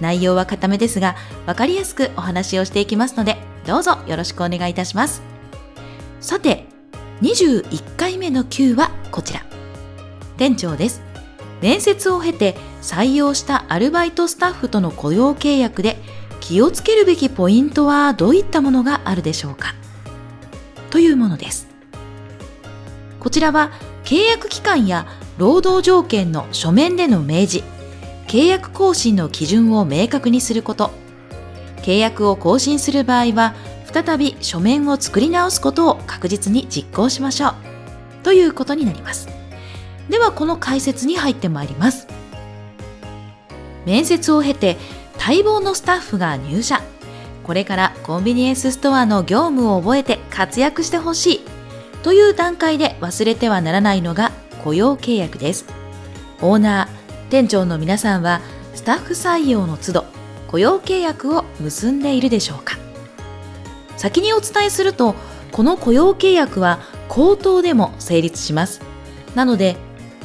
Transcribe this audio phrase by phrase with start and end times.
[0.00, 1.16] 内容は固めですが
[1.46, 5.22] 分かりやすくお話をしていきますのでどうぞよろしくお願いいたします。
[6.20, 6.66] さて
[7.22, 9.44] 21回目の Q はこちら。
[10.36, 11.02] 店長です。
[11.60, 15.96] 面接を経て採用したアルバイトスタッフとの雇用契約で
[16.40, 19.74] 気をつけるべきポイントはどういったものがあるでしょうか。
[20.90, 21.68] というものです。
[23.20, 23.72] こちらは
[24.04, 27.77] 契約期間や労働条件の書面での明示。
[28.28, 30.90] 契約更新の基準を明確にすること。
[31.78, 33.54] 契約を更新する場合は
[33.90, 37.54] 再び書面を作り直すことを確実に実行しましょう。
[38.22, 39.28] ということになります。
[40.10, 42.06] ではこの解説に入ってまいります。
[43.86, 44.76] 面接を経て
[45.16, 46.82] 待望のスタッフが入社。
[47.44, 51.40] これからコンビニエンスストアの業務を覚えて活躍してほしい。
[52.02, 54.32] という段階で忘れてはならないのが
[54.62, 55.64] 雇用契約です。
[56.42, 56.97] オーナー
[57.30, 58.40] 店長の皆さんは
[58.74, 60.04] スタッフ採用の都度
[60.48, 62.78] 雇用契約を結んでいるでしょうか。
[63.96, 65.14] 先にお伝えすると
[65.52, 68.80] この雇用契約は口頭でも成立します。
[69.34, 69.76] なので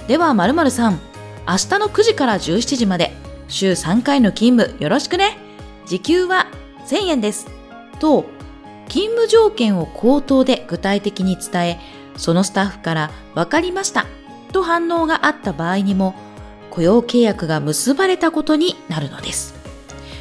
[0.07, 0.99] では〇〇さん
[1.47, 3.11] 明日の9時から17時まで
[3.47, 5.37] 週3回の勤務よろしくね。
[5.85, 6.47] 時給は
[6.87, 7.47] 1000円です。
[7.99, 8.25] と
[8.87, 11.79] 勤務条件を口頭で具体的に伝え
[12.15, 14.05] そのスタッフから分かりました。
[14.53, 16.15] と反応があった場合にも
[16.73, 19.53] 雇用契約が結ばれたことになるのです。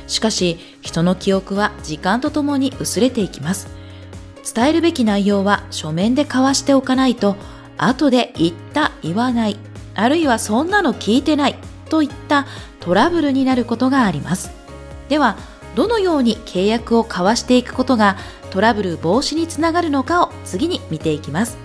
[0.06, 3.68] しかし、人の記憶は時間とともに薄れていきます。
[4.54, 7.36] 伝えるべき内容は書面で交わしておかないと、
[7.78, 9.56] 後で言った、言わない、
[9.94, 11.56] あるいはそんなの聞いてない
[11.88, 12.46] といった
[12.80, 14.50] トラブルになることがあります。
[15.08, 15.38] では、
[15.74, 18.18] どのように契約を交わしていくことが
[18.50, 21.56] トラブル防止につながるのかを次に見ていきます。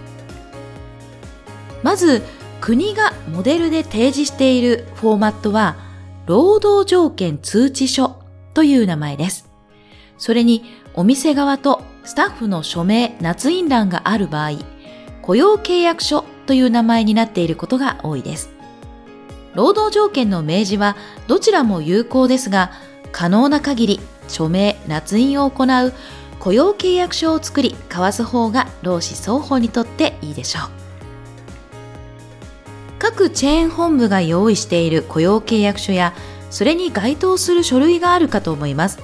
[1.83, 2.23] まず、
[2.61, 5.77] 国がモデルで提示しているフォーマットは、
[6.25, 8.17] 労働条件通知書
[8.53, 9.49] という名前です。
[10.17, 10.63] それに、
[10.93, 14.51] お店側とスタッフの署名、捺印欄がある場合、
[15.21, 18.49] 雇用契約書という名前になっていることが多いです。
[19.53, 20.95] 労働条件の明示は
[21.27, 22.71] どちらも有効ですが、
[23.11, 25.93] 可能な限り署名、捺印を行う
[26.39, 30.86] 雇用契約書を作り交わす方が労使双方にとっていいでしょう。
[33.17, 36.13] 各チェーン本部が用意している雇用契約書や
[36.51, 38.99] それに該当する書類があるかと思います。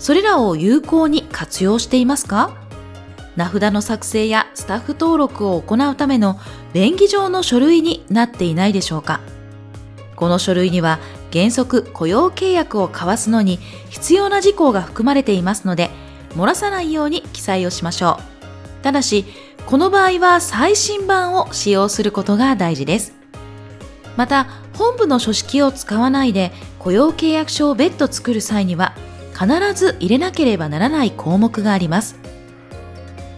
[0.00, 2.56] それらを有効に活用していますか？
[3.36, 6.40] 名札の作成やスタッフ登録を行うための
[6.72, 9.20] 便宜上の書類になっていないでしょうか？
[10.16, 10.98] この書類には
[11.32, 15.90] 原則雇用契約を交わすのに必要な事項が含まれていますので
[16.30, 18.18] 漏らさないように記載をしましょ
[18.80, 18.82] う。
[18.82, 19.24] ただし
[19.66, 23.21] この場合は最新版を使用することが大事です。
[24.16, 28.94] また本部の書式を使わないで雇用契約書を別途作る際には
[29.32, 32.16] 必ず入れなければならない項目があります。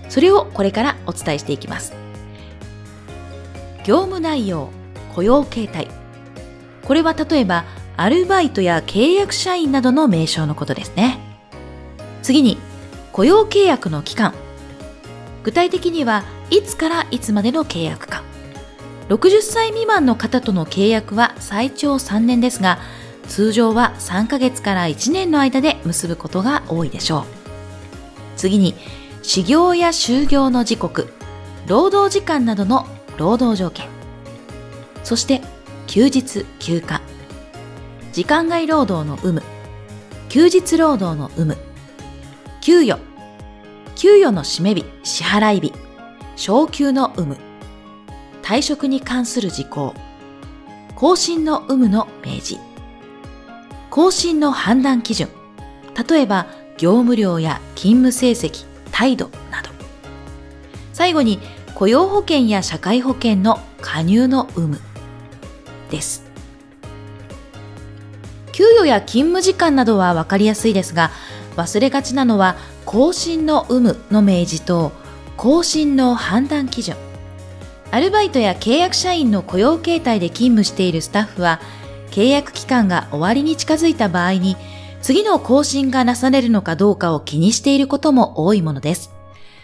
[0.09, 1.93] それをこれからお伝えしていきます。
[3.85, 4.71] 業務内容
[5.15, 5.89] 雇用形態。
[6.85, 7.65] これは例えば
[7.97, 11.19] アルバイトや契約社員などの名称のことですね。
[12.23, 12.59] 次に
[13.13, 14.35] 雇用契約の期間。
[15.45, 18.23] 具体的にはいつからいつまでの契約か。
[19.09, 22.79] 60歳未満の方との契約は最長3年ですが、
[23.29, 27.25] 通常は3ヶ月から1年の間で結ぶことが多いでしょう。
[28.37, 28.75] 次に、
[29.23, 31.09] 始業や就業の時刻、
[31.67, 32.87] 労働時間などの
[33.19, 33.87] 労働条件。
[35.03, 35.43] そして、
[35.87, 37.01] 休日、休暇。
[38.13, 39.43] 時間外労働の有無。
[40.29, 41.57] 休日労働の有無。
[42.61, 43.01] 給与。
[43.97, 45.73] 給与の締め日、支払い日。
[46.37, 47.54] 昇給の有無。
[48.45, 49.95] 退職に関する事項、
[50.97, 52.59] 更新の有無の明示、
[53.89, 55.31] 更新の判断基準、
[56.09, 56.47] 例えば
[56.77, 59.71] 業務量や勤務成績、態度など。
[60.93, 61.41] 最後に
[61.75, 64.79] 雇用保険や社会保険の加入の有無
[65.91, 66.23] です。
[68.53, 71.11] 給与や勤務時間などはわかりやすいですが、
[71.57, 74.93] 忘れがちなのは更新の有無の明示と
[75.39, 76.95] 更新の判断基準。
[77.95, 81.61] アルバイトや契約社員の雇用形態で勤務しているスタッフは、
[82.11, 84.57] 契約期間が終わりに近づいた場合に、
[85.01, 89.13] 次の更新がなされるのかどうかを気にしていることも多いものです。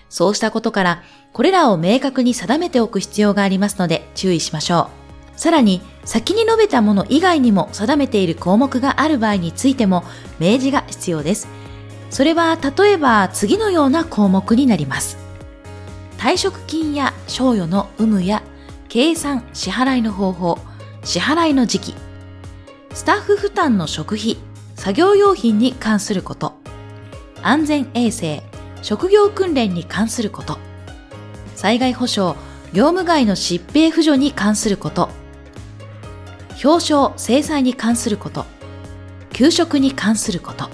[0.09, 4.91] そうしたことから、これらを明確に定めておく必要がありますので注意しましょ
[5.35, 5.41] う。
[5.41, 10.05] さらに、先に述べたもの以外にも定めている項目がある場合についても
[10.39, 11.49] 明示が必要です。
[12.11, 15.20] それは例えば次のような項目になります。
[16.21, 18.43] 退職金や賞与の有無や
[18.91, 20.59] 計算、支払いの方法、
[21.03, 21.95] 支払いの時期、
[22.93, 24.37] スタッフ負担の食費、
[24.75, 26.53] 作業用品に関すること、
[27.41, 28.43] 安全衛生、
[28.83, 30.59] 職業訓練に関すること、
[31.57, 32.39] 災害保障、
[32.75, 35.09] 業務外の疾病扶助に関すること、
[36.63, 38.45] 表彰、制裁に関すること、
[39.33, 40.69] 給食に関すること、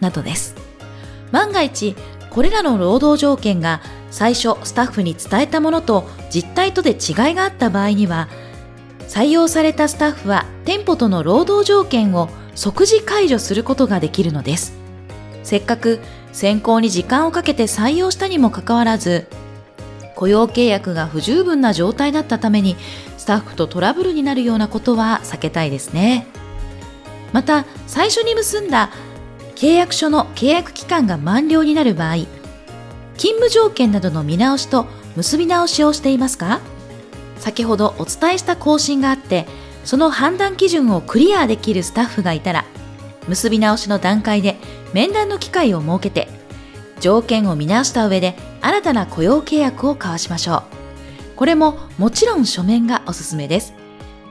[0.00, 0.54] などです。
[1.32, 1.94] 万が一、
[2.30, 3.82] これらの労働条件が
[4.14, 8.28] 最初スタッフに伝えたものと実態とで違いがあった場合には、
[9.08, 14.72] 採用されたスタッフは店舗との労働条件を即時解除することができるのです。
[15.42, 15.98] せっかく
[16.32, 19.26] 選考に時間をかけて採用したにもかかわらず、
[20.14, 22.76] 雇用契約が不十分な状態だったために
[23.18, 26.28] スタッフとトラブルになるようなことは避けたいですね。
[27.32, 28.90] また、最初に結んだ
[29.56, 32.26] 契約書の契約期間が満了になる場合、
[33.16, 36.60] 勤務条件などの見直しと結び直しをしていますか？
[37.38, 39.46] 先ほどお伝えした更新があって、
[39.84, 42.64] その判断基準をクリアできるスタッフがいたら、
[43.28, 44.56] 結び直しの段階で
[44.92, 46.28] 面談の機会を設けて、
[47.00, 50.62] 条件を見直した上で新たな雇用契約を交わしましょう。
[51.36, 53.74] これももちろん書面がおすすめです。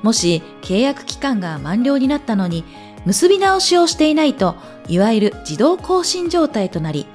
[0.01, 2.65] もし契約期間が満了になったのに
[3.05, 4.55] 結び直しをしていないと、
[4.87, 7.05] いわゆる自動更新状態となり、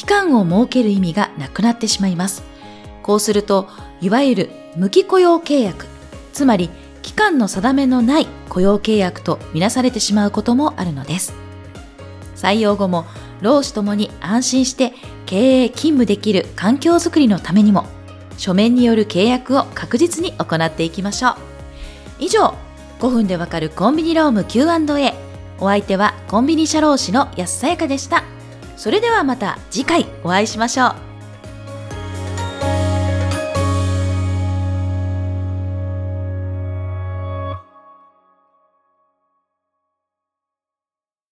[0.00, 2.42] 期間を設ける意味がなくなってしまいます。
[3.02, 3.68] こうすると、
[4.00, 5.84] いわゆる無期雇用契約、
[6.32, 6.70] つまり
[7.02, 11.34] 期間の定めのない雇用契約とみなされてしまうこともあるのです。
[12.34, 13.04] 採用後も
[13.42, 14.94] 労使ともに安心して
[15.26, 17.84] 経営勤務できる環境づくりのためにも、
[18.38, 21.34] 書面による契約を確実に行っていきましょう。
[22.20, 22.54] 以上、
[23.00, 25.14] 5分でわかるコンビニローム Q&A。
[25.58, 28.24] お相手はコンビニ社労士の安さやかでした。
[28.80, 31.09] それではまた次回お会いしましょう。